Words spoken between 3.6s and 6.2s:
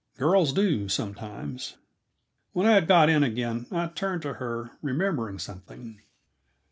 I turned to her, remembering something.